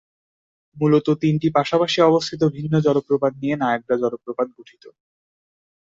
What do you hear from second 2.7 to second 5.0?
জলপ্রপাত নিয়ে নায়াগ্রা জলপ্রপাত গঠিত।